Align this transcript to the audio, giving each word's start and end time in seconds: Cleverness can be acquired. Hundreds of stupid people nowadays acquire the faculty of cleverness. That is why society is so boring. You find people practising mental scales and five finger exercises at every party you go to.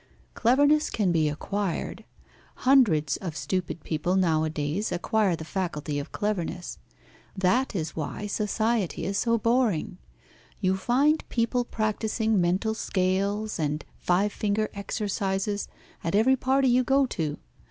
Cleverness 0.33 0.89
can 0.89 1.11
be 1.11 1.29
acquired. 1.29 2.05
Hundreds 2.55 3.17
of 3.17 3.37
stupid 3.37 3.83
people 3.83 4.15
nowadays 4.15 4.91
acquire 4.91 5.35
the 5.35 5.45
faculty 5.45 5.99
of 5.99 6.11
cleverness. 6.11 6.79
That 7.37 7.75
is 7.75 7.95
why 7.95 8.25
society 8.25 9.05
is 9.05 9.19
so 9.19 9.37
boring. 9.37 9.99
You 10.59 10.75
find 10.75 11.23
people 11.29 11.63
practising 11.63 12.41
mental 12.41 12.73
scales 12.73 13.59
and 13.59 13.85
five 13.99 14.33
finger 14.33 14.71
exercises 14.73 15.67
at 16.03 16.15
every 16.15 16.35
party 16.35 16.67
you 16.67 16.83
go 16.83 17.05
to. 17.05 17.37